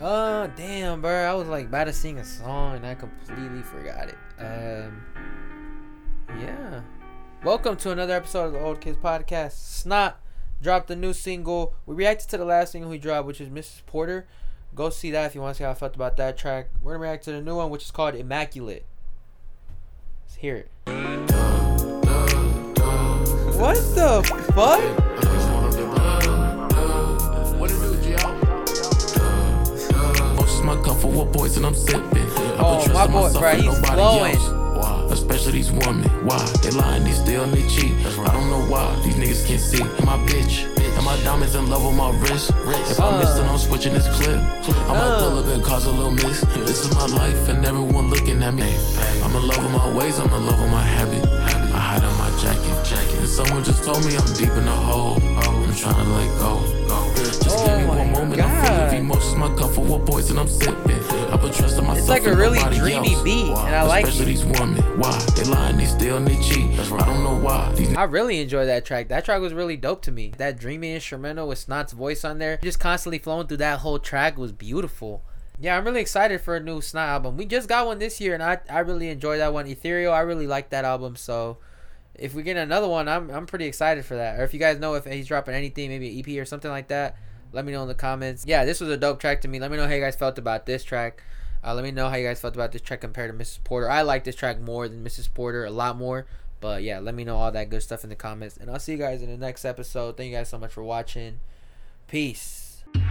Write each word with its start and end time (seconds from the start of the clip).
Uh, 0.00 0.46
damn, 0.48 1.00
bro. 1.00 1.10
I 1.10 1.32
was 1.32 1.48
like 1.48 1.66
about 1.66 1.84
to 1.84 1.92
sing 1.92 2.18
a 2.18 2.24
song 2.24 2.76
and 2.76 2.86
I 2.86 2.94
completely 2.94 3.62
forgot 3.62 4.10
it. 4.10 4.18
Um, 4.38 5.02
yeah. 6.38 6.82
Welcome 7.42 7.76
to 7.78 7.92
another 7.92 8.12
episode 8.12 8.48
of 8.48 8.52
the 8.52 8.60
Old 8.60 8.82
Kids 8.82 8.98
Podcast. 8.98 9.52
Snot 9.52 10.20
dropped 10.60 10.90
a 10.90 10.96
new 10.96 11.14
single. 11.14 11.72
We 11.86 11.94
reacted 11.94 12.28
to 12.30 12.36
the 12.36 12.44
last 12.44 12.72
single 12.72 12.90
he 12.90 12.98
dropped, 12.98 13.26
which 13.26 13.40
is 13.40 13.48
Mrs. 13.48 13.86
Porter. 13.86 14.26
Go 14.74 14.90
see 14.90 15.10
that 15.12 15.24
if 15.24 15.34
you 15.34 15.40
want 15.40 15.54
to 15.54 15.58
see 15.58 15.64
how 15.64 15.70
I 15.70 15.74
felt 15.74 15.94
about 15.94 16.18
that 16.18 16.36
track. 16.36 16.68
We're 16.82 16.92
gonna 16.92 17.02
react 17.04 17.24
to 17.24 17.32
the 17.32 17.40
new 17.40 17.56
one, 17.56 17.70
which 17.70 17.84
is 17.84 17.90
called 17.90 18.14
Immaculate. 18.14 18.84
Let's 20.26 20.36
hear 20.36 20.56
it. 20.56 20.70
What 23.56 23.76
the 23.94 24.22
fuck? 24.52 25.15
Most 30.86 31.02
my 31.02 31.02
comfort 31.02 31.24
with 31.24 31.32
boys 31.32 31.56
and 31.56 31.66
I'm 31.66 31.74
sipping. 31.74 32.26
Oh, 32.58 32.84
my 32.92 33.06
boy, 33.06 33.28
bruh, 33.30 33.56
he's 33.56 33.78
flowing. 33.80 34.36
Why? 34.76 35.08
Especially 35.10 35.52
these 35.52 35.72
women. 35.72 36.04
Why? 36.24 36.38
They 36.62 36.70
lying, 36.70 37.04
they 37.04 37.12
steal, 37.12 37.42
and 37.42 37.52
they 37.52 37.66
cheat. 37.68 37.92
I 38.06 38.32
don't 38.32 38.50
know 38.50 38.64
why. 38.70 38.94
These 39.04 39.14
niggas 39.16 39.46
can't 39.46 39.60
see. 39.60 39.82
And 39.82 40.04
my 40.04 40.16
bitch. 40.26 40.64
And 40.96 41.04
my 41.04 41.16
diamonds 41.24 41.54
in 41.54 41.68
love 41.68 41.84
with 41.84 41.96
my 41.96 42.10
wrist. 42.20 42.50
If 42.50 43.00
I'm 43.00 43.14
Uh. 43.14 43.18
missing, 43.18 43.44
I'm 43.44 43.58
switching 43.58 43.94
this 43.94 44.06
clip. 44.16 44.38
I 44.38 44.92
might 44.94 45.18
pull 45.18 45.38
up 45.38 45.46
and 45.46 45.62
cause 45.64 45.86
a 45.86 45.90
little 45.90 46.12
miss. 46.12 46.40
This 46.66 46.84
is 46.84 46.94
my 46.94 47.06
life 47.06 47.48
and 47.48 47.64
everyone 47.64 48.08
looking 48.10 48.42
at 48.42 48.54
me. 48.54 48.72
I'm 49.24 49.34
in 49.34 49.46
love 49.46 49.62
with 49.62 49.72
my 49.72 49.88
ways, 49.92 50.18
I'm 50.18 50.32
in 50.32 50.46
love 50.46 50.60
with 50.60 50.70
my 50.70 50.82
habit. 50.82 51.24
I 51.74 51.78
hide 51.78 52.04
on 52.04 52.16
my 52.18 52.30
jacket. 52.40 52.72
And 53.18 53.28
someone 53.28 53.64
just 53.64 53.82
told 53.84 54.04
me 54.04 54.16
I'm 54.16 54.32
deep 54.34 54.50
in 54.50 54.64
the 54.64 54.70
hole. 54.70 55.16
I'm 55.38 55.74
trying 55.74 55.96
to 56.04 56.10
let 56.12 56.38
go. 56.38 56.62
God. 59.36 59.60
of 59.60 59.76
emotions, 59.76 59.76
my 59.76 59.84
comfort 59.84 59.98
with 59.98 60.06
boys 60.06 60.30
and 60.30 60.38
I'm 60.40 60.48
sipping. 60.48 60.96
I 61.32 61.36
put 61.36 61.52
trust 61.54 61.78
in 61.78 61.84
myself. 61.84 61.98
It's 61.98 62.08
like 62.08 62.24
a 62.24 62.30
and 62.30 62.38
really 62.38 62.58
nobody 62.58 62.78
dreamy 62.78 63.14
else. 63.14 63.22
beat, 63.22 63.48
and 63.48 63.74
I 63.74 63.82
like 63.82 64.06
Especially 64.06 64.32
it. 64.32 64.36
these 64.36 64.44
women. 64.44 64.76
Why? 64.98 65.18
They 65.34 65.44
lying, 65.44 65.76
they 65.76 65.86
steal, 65.86 66.16
and 66.16 66.26
they 66.26 66.40
cheat. 66.42 66.78
I 66.78 67.04
don't 67.04 67.22
know 67.24 67.36
why. 67.38 67.72
These 67.74 67.94
I 67.96 68.04
really 68.04 68.40
enjoy 68.40 68.66
that 68.66 68.84
track. 68.84 69.08
That 69.08 69.24
track 69.24 69.40
was 69.40 69.52
really 69.52 69.76
dope 69.76 70.02
to 70.02 70.12
me. 70.12 70.32
That 70.38 70.58
dreamy 70.58 70.94
instrumental 70.94 71.48
with 71.48 71.58
Snot's 71.58 71.92
voice 71.92 72.24
on 72.24 72.38
there, 72.38 72.58
just 72.62 72.80
constantly 72.80 73.18
flowing 73.18 73.46
through 73.46 73.58
that 73.58 73.80
whole 73.80 73.98
track 73.98 74.38
was 74.38 74.52
beautiful. 74.52 75.22
Yeah, 75.58 75.76
I'm 75.76 75.84
really 75.84 76.00
excited 76.00 76.40
for 76.42 76.56
a 76.56 76.60
new 76.60 76.80
Snot 76.80 77.08
album. 77.08 77.36
We 77.36 77.46
just 77.46 77.68
got 77.68 77.86
one 77.86 77.98
this 77.98 78.20
year, 78.20 78.34
and 78.34 78.42
I, 78.42 78.58
I 78.68 78.80
really 78.80 79.08
enjoy 79.08 79.38
that 79.38 79.52
one. 79.54 79.66
Ethereal, 79.66 80.12
I 80.12 80.20
really 80.20 80.46
like 80.46 80.70
that 80.70 80.84
album. 80.84 81.16
So 81.16 81.58
if 82.14 82.34
we 82.34 82.42
get 82.42 82.56
another 82.56 82.88
one, 82.88 83.08
I'm 83.08 83.30
I'm 83.30 83.46
pretty 83.46 83.64
excited 83.66 84.04
for 84.04 84.14
that. 84.16 84.38
Or 84.38 84.44
if 84.44 84.52
you 84.54 84.60
guys 84.60 84.78
know 84.78 84.94
if 84.94 85.04
he's 85.06 85.26
dropping 85.28 85.54
anything, 85.54 85.88
maybe 85.88 86.10
an 86.10 86.18
EP 86.30 86.40
or 86.40 86.44
something 86.44 86.70
like 86.70 86.88
that, 86.88 87.16
let 87.52 87.64
me 87.64 87.72
know 87.72 87.82
in 87.82 87.88
the 87.88 87.94
comments. 87.94 88.44
Yeah, 88.46 88.64
this 88.64 88.80
was 88.80 88.90
a 88.90 88.96
dope 88.96 89.20
track 89.20 89.40
to 89.42 89.48
me. 89.48 89.58
Let 89.60 89.70
me 89.70 89.76
know 89.76 89.86
how 89.86 89.94
you 89.94 90.00
guys 90.00 90.16
felt 90.16 90.38
about 90.38 90.66
this 90.66 90.84
track. 90.84 91.22
Uh, 91.64 91.74
let 91.74 91.84
me 91.84 91.90
know 91.90 92.08
how 92.08 92.16
you 92.16 92.26
guys 92.26 92.40
felt 92.40 92.54
about 92.54 92.72
this 92.72 92.82
track 92.82 93.00
compared 93.00 93.36
to 93.36 93.44
Mrs. 93.44 93.64
Porter. 93.64 93.90
I 93.90 94.02
like 94.02 94.24
this 94.24 94.36
track 94.36 94.60
more 94.60 94.88
than 94.88 95.04
Mrs. 95.04 95.32
Porter, 95.32 95.64
a 95.64 95.70
lot 95.70 95.96
more. 95.96 96.26
But 96.60 96.82
yeah, 96.82 96.98
let 97.00 97.14
me 97.14 97.24
know 97.24 97.36
all 97.36 97.52
that 97.52 97.70
good 97.70 97.82
stuff 97.82 98.04
in 98.04 98.10
the 98.10 98.16
comments. 98.16 98.56
And 98.56 98.70
I'll 98.70 98.78
see 98.78 98.92
you 98.92 98.98
guys 98.98 99.22
in 99.22 99.30
the 99.30 99.36
next 99.36 99.64
episode. 99.64 100.16
Thank 100.16 100.30
you 100.30 100.36
guys 100.36 100.48
so 100.48 100.58
much 100.58 100.72
for 100.72 100.82
watching. 100.82 101.40
Peace. 102.08 102.84
Two, 102.94 103.02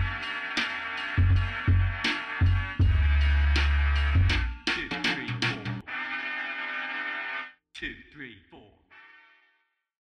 three, 4.90 5.30
four. 5.42 5.84
Two, 7.74 7.94
three, 8.14 8.36
four. 8.50 8.62